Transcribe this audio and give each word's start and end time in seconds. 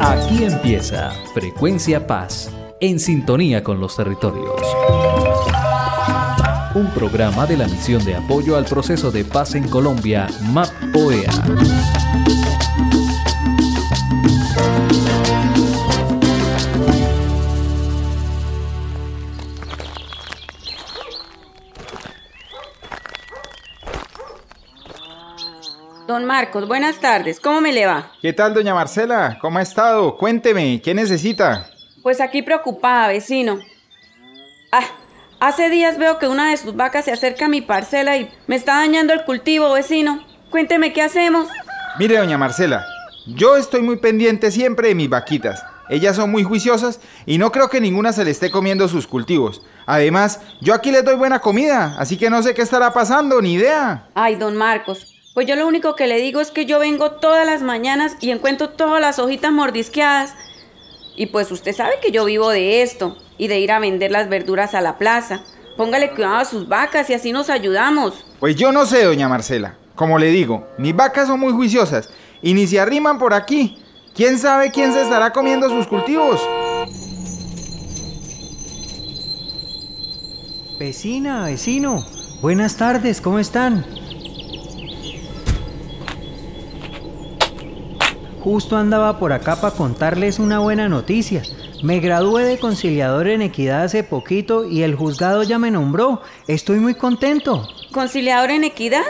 Aquí 0.00 0.44
empieza 0.44 1.10
Frecuencia 1.34 2.06
Paz, 2.06 2.50
en 2.80 2.98
sintonía 2.98 3.62
con 3.62 3.80
los 3.80 3.94
territorios. 3.94 4.62
Un 6.74 6.86
programa 6.94 7.44
de 7.44 7.58
la 7.58 7.68
misión 7.68 8.02
de 8.06 8.16
apoyo 8.16 8.56
al 8.56 8.64
proceso 8.64 9.10
de 9.10 9.26
paz 9.26 9.56
en 9.56 9.68
Colombia, 9.68 10.26
MAP-OEA. 10.52 11.30
Don 26.06 26.24
Marcos, 26.24 26.68
buenas 26.68 27.00
tardes. 27.00 27.40
¿Cómo 27.40 27.60
me 27.60 27.72
le 27.72 27.84
va? 27.84 28.12
¿Qué 28.22 28.32
tal, 28.32 28.54
doña 28.54 28.74
Marcela? 28.74 29.38
¿Cómo 29.40 29.58
ha 29.58 29.62
estado? 29.62 30.16
Cuénteme, 30.16 30.80
¿qué 30.80 30.94
necesita? 30.94 31.68
Pues 32.00 32.20
aquí 32.20 32.42
preocupada, 32.42 33.08
vecino. 33.08 33.58
Ah, 34.70 34.84
hace 35.40 35.68
días 35.68 35.98
veo 35.98 36.20
que 36.20 36.28
una 36.28 36.50
de 36.50 36.58
sus 36.58 36.76
vacas 36.76 37.06
se 37.06 37.12
acerca 37.12 37.46
a 37.46 37.48
mi 37.48 37.60
parcela 37.60 38.16
y 38.16 38.30
me 38.46 38.54
está 38.54 38.76
dañando 38.76 39.12
el 39.12 39.24
cultivo, 39.24 39.72
vecino. 39.72 40.24
Cuénteme 40.50 40.92
qué 40.92 41.02
hacemos. 41.02 41.48
Mire, 41.98 42.18
doña 42.18 42.38
Marcela, 42.38 42.86
yo 43.26 43.56
estoy 43.56 43.82
muy 43.82 43.96
pendiente 43.96 44.52
siempre 44.52 44.88
de 44.88 44.94
mis 44.94 45.08
vaquitas. 45.08 45.64
Ellas 45.88 46.14
son 46.14 46.30
muy 46.30 46.44
juiciosas 46.44 47.00
y 47.26 47.38
no 47.38 47.50
creo 47.50 47.68
que 47.68 47.80
ninguna 47.80 48.12
se 48.12 48.24
le 48.24 48.30
esté 48.30 48.52
comiendo 48.52 48.86
sus 48.86 49.08
cultivos. 49.08 49.62
Además, 49.86 50.40
yo 50.60 50.72
aquí 50.72 50.92
les 50.92 51.04
doy 51.04 51.16
buena 51.16 51.40
comida, 51.40 51.96
así 51.98 52.16
que 52.16 52.30
no 52.30 52.42
sé 52.44 52.54
qué 52.54 52.62
estará 52.62 52.92
pasando, 52.92 53.42
ni 53.42 53.54
idea. 53.54 54.08
Ay, 54.14 54.36
don 54.36 54.56
Marcos, 54.56 55.15
pues 55.36 55.46
yo 55.46 55.54
lo 55.54 55.66
único 55.66 55.96
que 55.96 56.06
le 56.06 56.18
digo 56.18 56.40
es 56.40 56.50
que 56.50 56.64
yo 56.64 56.78
vengo 56.78 57.10
todas 57.10 57.44
las 57.44 57.60
mañanas 57.60 58.16
y 58.22 58.30
encuentro 58.30 58.70
todas 58.70 59.02
las 59.02 59.18
hojitas 59.18 59.52
mordisqueadas. 59.52 60.34
Y 61.14 61.26
pues 61.26 61.52
usted 61.52 61.76
sabe 61.76 61.96
que 62.00 62.10
yo 62.10 62.24
vivo 62.24 62.48
de 62.48 62.80
esto 62.80 63.18
y 63.36 63.48
de 63.48 63.60
ir 63.60 63.70
a 63.70 63.78
vender 63.78 64.10
las 64.10 64.30
verduras 64.30 64.74
a 64.74 64.80
la 64.80 64.96
plaza. 64.96 65.42
Póngale 65.76 66.12
cuidado 66.12 66.36
a 66.36 66.46
sus 66.46 66.68
vacas 66.68 67.10
y 67.10 67.12
así 67.12 67.32
nos 67.32 67.50
ayudamos. 67.50 68.24
Pues 68.40 68.56
yo 68.56 68.72
no 68.72 68.86
sé, 68.86 69.04
doña 69.04 69.28
Marcela. 69.28 69.74
Como 69.94 70.18
le 70.18 70.28
digo, 70.28 70.68
mis 70.78 70.96
vacas 70.96 71.28
son 71.28 71.38
muy 71.38 71.52
juiciosas 71.52 72.08
y 72.40 72.54
ni 72.54 72.66
se 72.66 72.80
arriman 72.80 73.18
por 73.18 73.34
aquí. 73.34 73.76
¿Quién 74.14 74.38
sabe 74.38 74.70
quién 74.70 74.94
se 74.94 75.02
estará 75.02 75.34
comiendo 75.34 75.68
sus 75.68 75.86
cultivos? 75.86 76.40
Vecina, 80.78 81.44
vecino, 81.44 82.06
buenas 82.40 82.78
tardes, 82.78 83.20
¿cómo 83.20 83.38
están? 83.38 84.05
Justo 88.46 88.76
andaba 88.76 89.18
por 89.18 89.32
acá 89.32 89.60
para 89.60 89.74
contarles 89.74 90.38
una 90.38 90.60
buena 90.60 90.88
noticia. 90.88 91.42
Me 91.82 91.98
gradué 91.98 92.44
de 92.44 92.60
conciliador 92.60 93.26
en 93.26 93.42
equidad 93.42 93.82
hace 93.82 94.04
poquito 94.04 94.64
y 94.64 94.84
el 94.84 94.94
juzgado 94.94 95.42
ya 95.42 95.58
me 95.58 95.72
nombró. 95.72 96.22
Estoy 96.46 96.78
muy 96.78 96.94
contento. 96.94 97.66
¿Conciliador 97.90 98.52
en 98.52 98.62
equidad? 98.62 99.02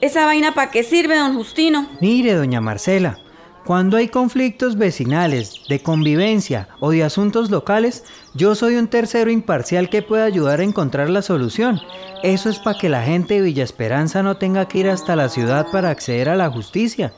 ¿Esa 0.00 0.26
vaina 0.26 0.54
para 0.54 0.72
qué 0.72 0.82
sirve, 0.82 1.18
don 1.18 1.36
Justino? 1.36 1.88
Mire, 2.00 2.34
doña 2.34 2.60
Marcela, 2.60 3.20
cuando 3.64 3.96
hay 3.96 4.08
conflictos 4.08 4.76
vecinales, 4.76 5.60
de 5.68 5.80
convivencia 5.80 6.66
o 6.80 6.90
de 6.90 7.04
asuntos 7.04 7.48
locales, 7.48 8.02
yo 8.34 8.56
soy 8.56 8.74
un 8.74 8.88
tercero 8.88 9.30
imparcial 9.30 9.88
que 9.88 10.02
puede 10.02 10.24
ayudar 10.24 10.58
a 10.58 10.64
encontrar 10.64 11.10
la 11.10 11.22
solución. 11.22 11.78
Eso 12.24 12.50
es 12.50 12.58
para 12.58 12.76
que 12.76 12.88
la 12.88 13.04
gente 13.04 13.34
de 13.34 13.42
Villa 13.42 13.62
Esperanza 13.62 14.24
no 14.24 14.36
tenga 14.36 14.66
que 14.66 14.78
ir 14.78 14.90
hasta 14.90 15.14
la 15.14 15.28
ciudad 15.28 15.68
para 15.70 15.90
acceder 15.90 16.28
a 16.28 16.34
la 16.34 16.50
justicia. 16.50 17.12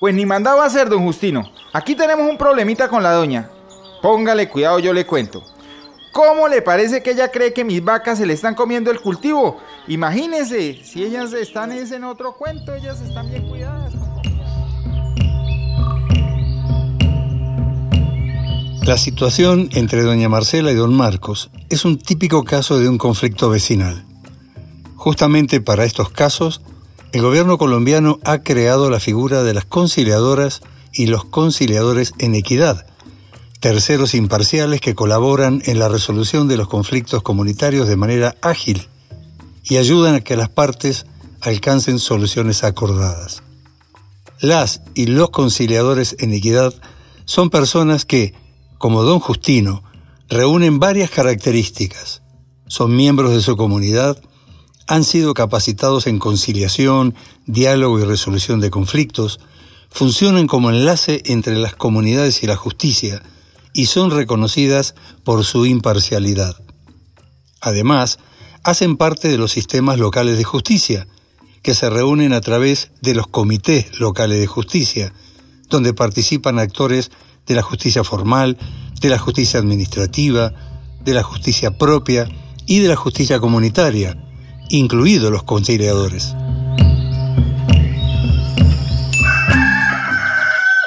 Pues 0.00 0.14
ni 0.14 0.24
mandaba 0.24 0.64
hacer, 0.64 0.88
don 0.88 1.04
Justino. 1.04 1.52
Aquí 1.74 1.94
tenemos 1.94 2.26
un 2.26 2.38
problemita 2.38 2.88
con 2.88 3.02
la 3.02 3.12
doña. 3.12 3.50
Póngale 4.00 4.48
cuidado, 4.48 4.78
yo 4.78 4.94
le 4.94 5.04
cuento. 5.04 5.44
¿Cómo 6.10 6.48
le 6.48 6.62
parece 6.62 7.02
que 7.02 7.10
ella 7.10 7.30
cree 7.30 7.52
que 7.52 7.64
mis 7.64 7.84
vacas 7.84 8.16
se 8.16 8.24
le 8.24 8.32
están 8.32 8.54
comiendo 8.54 8.90
el 8.90 8.98
cultivo? 8.98 9.58
Imagínese, 9.88 10.82
si 10.84 11.04
ellas 11.04 11.34
están 11.34 11.70
en 11.72 12.04
otro 12.04 12.32
cuento, 12.32 12.74
ellas 12.74 12.98
están 13.02 13.28
bien 13.28 13.46
cuidadas. 13.46 13.92
La 18.82 18.96
situación 18.96 19.68
entre 19.72 20.00
doña 20.00 20.30
Marcela 20.30 20.72
y 20.72 20.76
don 20.76 20.94
Marcos 20.94 21.50
es 21.68 21.84
un 21.84 21.98
típico 21.98 22.42
caso 22.44 22.78
de 22.78 22.88
un 22.88 22.96
conflicto 22.96 23.50
vecinal. 23.50 24.06
Justamente 24.96 25.60
para 25.60 25.84
estos 25.84 26.08
casos, 26.08 26.62
el 27.12 27.22
gobierno 27.22 27.58
colombiano 27.58 28.20
ha 28.24 28.38
creado 28.38 28.88
la 28.88 29.00
figura 29.00 29.42
de 29.42 29.54
las 29.54 29.64
conciliadoras 29.64 30.60
y 30.92 31.06
los 31.06 31.24
conciliadores 31.24 32.12
en 32.18 32.34
equidad, 32.34 32.86
terceros 33.58 34.14
imparciales 34.14 34.80
que 34.80 34.94
colaboran 34.94 35.62
en 35.66 35.78
la 35.78 35.88
resolución 35.88 36.46
de 36.46 36.56
los 36.56 36.68
conflictos 36.68 37.22
comunitarios 37.22 37.88
de 37.88 37.96
manera 37.96 38.36
ágil 38.42 38.88
y 39.64 39.76
ayudan 39.76 40.14
a 40.14 40.20
que 40.20 40.36
las 40.36 40.48
partes 40.48 41.06
alcancen 41.40 41.98
soluciones 41.98 42.64
acordadas. 42.64 43.42
Las 44.40 44.82
y 44.94 45.06
los 45.06 45.30
conciliadores 45.30 46.16
en 46.18 46.32
equidad 46.32 46.72
son 47.24 47.50
personas 47.50 48.04
que, 48.04 48.34
como 48.78 49.02
don 49.02 49.20
Justino, 49.20 49.82
reúnen 50.28 50.78
varias 50.78 51.10
características. 51.10 52.22
Son 52.66 52.94
miembros 52.94 53.32
de 53.32 53.42
su 53.42 53.56
comunidad, 53.56 54.22
han 54.90 55.04
sido 55.04 55.34
capacitados 55.34 56.08
en 56.08 56.18
conciliación, 56.18 57.14
diálogo 57.46 58.00
y 58.00 58.04
resolución 58.04 58.58
de 58.58 58.70
conflictos, 58.70 59.38
funcionan 59.88 60.48
como 60.48 60.70
enlace 60.70 61.22
entre 61.26 61.54
las 61.54 61.76
comunidades 61.76 62.42
y 62.42 62.48
la 62.48 62.56
justicia 62.56 63.22
y 63.72 63.86
son 63.86 64.10
reconocidas 64.10 64.96
por 65.22 65.44
su 65.44 65.64
imparcialidad. 65.64 66.56
Además, 67.60 68.18
hacen 68.64 68.96
parte 68.96 69.28
de 69.28 69.38
los 69.38 69.52
sistemas 69.52 69.96
locales 69.96 70.36
de 70.36 70.42
justicia, 70.42 71.06
que 71.62 71.76
se 71.76 71.88
reúnen 71.88 72.32
a 72.32 72.40
través 72.40 72.90
de 73.00 73.14
los 73.14 73.28
comités 73.28 74.00
locales 74.00 74.40
de 74.40 74.48
justicia, 74.48 75.12
donde 75.68 75.94
participan 75.94 76.58
actores 76.58 77.12
de 77.46 77.54
la 77.54 77.62
justicia 77.62 78.02
formal, 78.02 78.58
de 79.00 79.08
la 79.08 79.18
justicia 79.18 79.60
administrativa, 79.60 80.52
de 81.04 81.14
la 81.14 81.22
justicia 81.22 81.78
propia 81.78 82.28
y 82.66 82.80
de 82.80 82.88
la 82.88 82.96
justicia 82.96 83.38
comunitaria, 83.38 84.16
incluidos 84.70 85.30
los 85.30 85.42
conciliadores. 85.42 86.34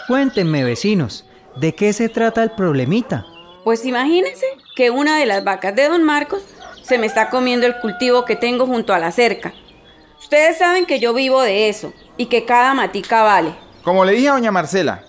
Cuéntenme, 0.07 0.63
vecinos, 0.63 1.25
¿de 1.55 1.75
qué 1.75 1.93
se 1.93 2.09
trata 2.09 2.43
el 2.43 2.51
problemita? 2.51 3.25
Pues 3.63 3.85
imagínense 3.85 4.45
que 4.75 4.89
una 4.89 5.17
de 5.17 5.25
las 5.25 5.43
vacas 5.43 5.75
de 5.75 5.87
don 5.87 6.03
Marcos 6.03 6.43
se 6.81 6.97
me 6.97 7.05
está 7.05 7.29
comiendo 7.29 7.65
el 7.65 7.79
cultivo 7.79 8.25
que 8.25 8.35
tengo 8.35 8.65
junto 8.65 8.93
a 8.93 8.99
la 8.99 9.11
cerca. 9.11 9.53
Ustedes 10.19 10.57
saben 10.57 10.85
que 10.85 10.99
yo 10.99 11.13
vivo 11.13 11.41
de 11.41 11.69
eso 11.69 11.93
y 12.17 12.27
que 12.27 12.45
cada 12.45 12.73
matica 12.73 13.23
vale. 13.23 13.55
Como 13.83 14.05
le 14.05 14.13
dije 14.13 14.29
a 14.29 14.33
doña 14.33 14.51
Marcela, 14.51 15.03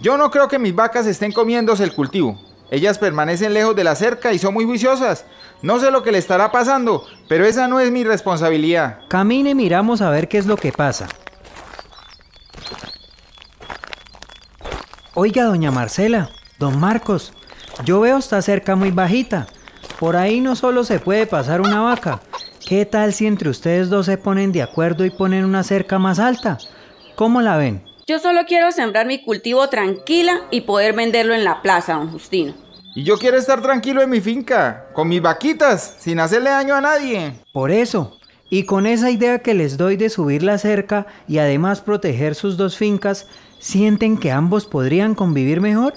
yo 0.00 0.16
no 0.16 0.30
creo 0.30 0.48
que 0.48 0.58
mis 0.58 0.74
vacas 0.74 1.06
estén 1.06 1.32
comiéndose 1.32 1.84
el 1.84 1.92
cultivo. 1.92 2.49
Ellas 2.70 2.98
permanecen 2.98 3.52
lejos 3.52 3.74
de 3.74 3.82
la 3.82 3.96
cerca 3.96 4.32
y 4.32 4.38
son 4.38 4.54
muy 4.54 4.64
juiciosas. 4.64 5.24
No 5.60 5.80
sé 5.80 5.90
lo 5.90 6.02
que 6.02 6.12
le 6.12 6.18
estará 6.18 6.52
pasando, 6.52 7.04
pero 7.28 7.44
esa 7.44 7.66
no 7.66 7.80
es 7.80 7.90
mi 7.90 8.04
responsabilidad. 8.04 9.00
Camine 9.08 9.50
y 9.50 9.54
miramos 9.54 10.00
a 10.00 10.10
ver 10.10 10.28
qué 10.28 10.38
es 10.38 10.46
lo 10.46 10.56
que 10.56 10.72
pasa. 10.72 11.08
Oiga, 15.14 15.44
doña 15.44 15.72
Marcela, 15.72 16.30
don 16.58 16.78
Marcos, 16.78 17.32
yo 17.84 18.00
veo 18.00 18.18
esta 18.18 18.40
cerca 18.40 18.76
muy 18.76 18.92
bajita. 18.92 19.48
Por 19.98 20.16
ahí 20.16 20.40
no 20.40 20.54
solo 20.54 20.84
se 20.84 21.00
puede 21.00 21.26
pasar 21.26 21.60
una 21.60 21.80
vaca. 21.80 22.20
¿Qué 22.66 22.86
tal 22.86 23.12
si 23.12 23.26
entre 23.26 23.50
ustedes 23.50 23.90
dos 23.90 24.06
se 24.06 24.16
ponen 24.16 24.52
de 24.52 24.62
acuerdo 24.62 25.04
y 25.04 25.10
ponen 25.10 25.44
una 25.44 25.64
cerca 25.64 25.98
más 25.98 26.20
alta? 26.20 26.58
¿Cómo 27.16 27.42
la 27.42 27.56
ven? 27.56 27.89
Yo 28.06 28.18
solo 28.18 28.40
quiero 28.46 28.72
sembrar 28.72 29.06
mi 29.06 29.22
cultivo 29.22 29.68
tranquila 29.68 30.40
y 30.50 30.62
poder 30.62 30.94
venderlo 30.94 31.34
en 31.34 31.44
la 31.44 31.62
plaza, 31.62 31.94
don 31.94 32.10
Justino. 32.10 32.54
Y 32.94 33.04
yo 33.04 33.18
quiero 33.18 33.36
estar 33.36 33.62
tranquilo 33.62 34.02
en 34.02 34.10
mi 34.10 34.20
finca, 34.20 34.86
con 34.94 35.08
mis 35.08 35.22
vaquitas, 35.22 35.96
sin 36.00 36.18
hacerle 36.18 36.50
daño 36.50 36.74
a 36.74 36.80
nadie. 36.80 37.34
Por 37.52 37.70
eso, 37.70 38.18
y 38.48 38.64
con 38.64 38.86
esa 38.86 39.10
idea 39.10 39.38
que 39.38 39.54
les 39.54 39.76
doy 39.76 39.96
de 39.96 40.10
subir 40.10 40.42
la 40.42 40.58
cerca 40.58 41.06
y 41.28 41.38
además 41.38 41.80
proteger 41.80 42.34
sus 42.34 42.56
dos 42.56 42.76
fincas, 42.76 43.28
¿sienten 43.60 44.18
que 44.18 44.32
ambos 44.32 44.66
podrían 44.66 45.14
convivir 45.14 45.60
mejor? 45.60 45.94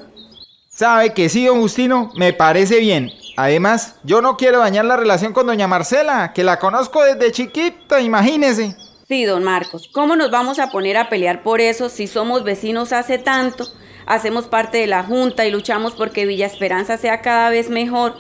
Sabe 0.70 1.14
que 1.14 1.30
sí, 1.30 1.46
don 1.46 1.62
Justino, 1.62 2.12
me 2.16 2.34
parece 2.34 2.80
bien. 2.80 3.12
Además, 3.38 3.96
yo 4.04 4.22
no 4.22 4.38
quiero 4.38 4.60
dañar 4.60 4.86
la 4.86 4.98
relación 4.98 5.34
con 5.34 5.48
doña 5.48 5.68
Marcela, 5.68 6.34
que 6.34 6.44
la 6.44 6.60
conozco 6.60 7.04
desde 7.04 7.32
chiquita, 7.32 8.02
imagínese. 8.02 8.76
Sí, 9.14 9.26
don 9.26 9.44
Marcos, 9.44 9.88
¿cómo 9.92 10.16
nos 10.16 10.32
vamos 10.32 10.58
a 10.58 10.72
poner 10.72 10.98
a 10.98 11.08
pelear 11.08 11.44
por 11.44 11.62
eso 11.62 11.88
si 11.90 12.08
somos 12.08 12.44
vecinos 12.44 12.92
hace 12.92 13.20
tanto? 13.20 13.68
Hacemos 14.08 14.48
parte 14.48 14.80
de 14.80 14.88
la 14.88 15.04
Junta 15.04 15.46
y 15.46 15.52
luchamos 15.52 15.94
porque 15.94 16.26
Villa 16.26 16.48
Esperanza 16.48 16.98
sea 16.98 17.22
cada 17.22 17.52
vez 17.52 17.70
mejor. 17.70 18.16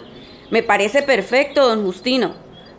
Me 0.52 0.62
parece 0.62 1.02
perfecto, 1.02 1.68
don 1.68 1.84
Justino. 1.84 2.36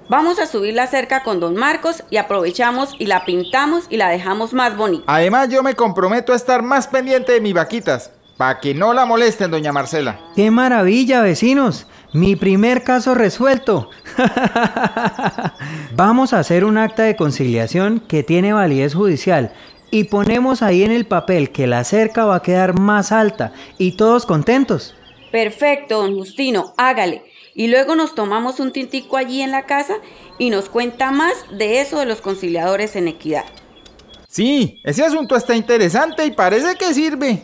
Vamos 0.08 0.38
a 0.38 0.46
subir 0.46 0.74
la 0.74 0.86
cerca 0.86 1.24
con 1.24 1.40
don 1.40 1.56
Marcos 1.56 2.04
y 2.08 2.18
aprovechamos 2.18 2.94
y 3.00 3.06
la 3.06 3.24
pintamos 3.24 3.86
y 3.90 3.96
la 3.96 4.10
dejamos 4.10 4.52
más 4.52 4.76
bonita. 4.76 5.02
Además, 5.08 5.48
yo 5.48 5.64
me 5.64 5.74
comprometo 5.74 6.32
a 6.32 6.36
estar 6.36 6.62
más 6.62 6.86
pendiente 6.86 7.32
de 7.32 7.40
mis 7.40 7.52
vaquitas, 7.52 8.12
para 8.36 8.60
que 8.60 8.74
no 8.74 8.94
la 8.94 9.06
molesten, 9.06 9.50
doña 9.50 9.72
Marcela. 9.72 10.20
¡Qué 10.36 10.52
maravilla, 10.52 11.20
vecinos! 11.20 11.88
Mi 12.14 12.36
primer 12.36 12.84
caso 12.84 13.12
resuelto. 13.16 13.90
Vamos 15.96 16.32
a 16.32 16.38
hacer 16.38 16.64
un 16.64 16.78
acta 16.78 17.02
de 17.02 17.16
conciliación 17.16 17.98
que 17.98 18.22
tiene 18.22 18.52
validez 18.52 18.94
judicial 18.94 19.52
y 19.90 20.04
ponemos 20.04 20.62
ahí 20.62 20.84
en 20.84 20.92
el 20.92 21.06
papel 21.06 21.50
que 21.50 21.66
la 21.66 21.82
cerca 21.82 22.24
va 22.24 22.36
a 22.36 22.42
quedar 22.42 22.78
más 22.78 23.10
alta 23.10 23.52
y 23.78 23.96
todos 23.96 24.26
contentos. 24.26 24.94
Perfecto, 25.32 26.02
don 26.02 26.14
Justino, 26.14 26.72
hágale. 26.76 27.24
Y 27.52 27.66
luego 27.66 27.96
nos 27.96 28.14
tomamos 28.14 28.60
un 28.60 28.70
tintico 28.70 29.16
allí 29.16 29.42
en 29.42 29.50
la 29.50 29.66
casa 29.66 29.94
y 30.38 30.50
nos 30.50 30.68
cuenta 30.68 31.10
más 31.10 31.34
de 31.50 31.80
eso 31.80 31.98
de 31.98 32.06
los 32.06 32.20
conciliadores 32.20 32.94
en 32.94 33.08
equidad. 33.08 33.44
Sí, 34.28 34.80
ese 34.84 35.04
asunto 35.04 35.34
está 35.34 35.56
interesante 35.56 36.24
y 36.24 36.30
parece 36.30 36.76
que 36.76 36.94
sirve. 36.94 37.42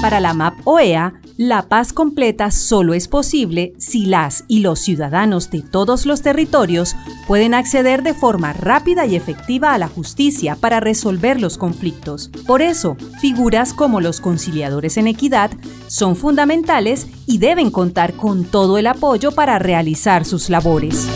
Para 0.00 0.18
la 0.18 0.32
MAP 0.32 0.66
OEA, 0.66 1.12
la 1.36 1.68
paz 1.68 1.92
completa 1.92 2.50
solo 2.50 2.94
es 2.94 3.06
posible 3.06 3.74
si 3.76 4.06
las 4.06 4.44
y 4.48 4.60
los 4.60 4.78
ciudadanos 4.78 5.50
de 5.50 5.60
todos 5.60 6.06
los 6.06 6.22
territorios 6.22 6.96
pueden 7.26 7.52
acceder 7.52 8.02
de 8.02 8.14
forma 8.14 8.54
rápida 8.54 9.04
y 9.04 9.14
efectiva 9.14 9.74
a 9.74 9.78
la 9.78 9.88
justicia 9.88 10.56
para 10.56 10.80
resolver 10.80 11.38
los 11.38 11.58
conflictos. 11.58 12.30
Por 12.46 12.62
eso, 12.62 12.96
figuras 13.20 13.74
como 13.74 14.00
los 14.00 14.22
conciliadores 14.22 14.96
en 14.96 15.06
equidad 15.06 15.50
son 15.86 16.16
fundamentales 16.16 17.06
y 17.26 17.36
deben 17.36 17.70
contar 17.70 18.14
con 18.14 18.44
todo 18.44 18.78
el 18.78 18.86
apoyo 18.86 19.32
para 19.32 19.58
realizar 19.58 20.24
sus 20.24 20.48
labores. 20.48 21.06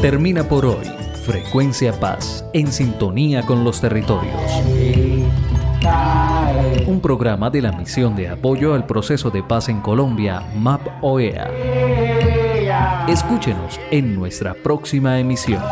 Termina 0.00 0.48
por 0.48 0.66
hoy 0.66 0.96
Frecuencia 1.26 1.92
Paz, 1.98 2.44
en 2.52 2.70
sintonía 2.70 3.42
con 3.42 3.64
los 3.64 3.80
territorios. 3.80 4.32
Un 6.86 7.00
programa 7.02 7.50
de 7.50 7.62
la 7.62 7.72
misión 7.72 8.14
de 8.14 8.28
apoyo 8.28 8.74
al 8.74 8.86
proceso 8.86 9.28
de 9.28 9.42
paz 9.42 9.68
en 9.68 9.80
Colombia, 9.80 10.44
MAP 10.54 10.86
OEA. 11.02 11.50
Escúchenos 13.08 13.80
en 13.90 14.14
nuestra 14.14 14.54
próxima 14.54 15.18
emisión. 15.18 15.64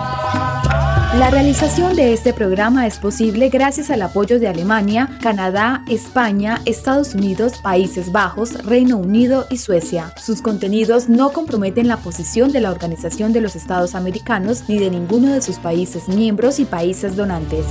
La 1.19 1.31
realización 1.31 1.95
de 1.95 2.13
este 2.13 2.33
programa 2.33 2.89
es 2.89 2.99
posible 2.99 3.49
gracias 3.49 3.89
al 3.89 4.03
apoyo 4.03 4.41
de 4.41 4.49
Alemania, 4.49 5.17
Canadá, 5.23 5.85
España, 5.89 6.61
Estados 6.65 7.15
Unidos, 7.15 7.59
Países 7.63 8.11
Bajos, 8.11 8.65
Reino 8.65 8.97
Unido 8.97 9.47
y 9.49 9.59
Suecia. 9.59 10.13
Sus 10.21 10.43
contenidos 10.43 11.09
no 11.09 11.33
comprometen 11.33 11.87
la 11.87 11.99
posición 11.99 12.51
de 12.51 12.61
la 12.61 12.73
Organización 12.73 13.33
de 13.33 13.43
los 13.43 13.55
Estados 13.55 13.95
Americanos 13.95 14.65
ni 14.67 14.81
de 14.81 14.91
ninguno 14.91 15.33
de 15.33 15.41
sus 15.41 15.59
países 15.59 16.09
miembros 16.09 16.59
y 16.59 16.65
países 16.65 17.15
donantes. 17.15 17.65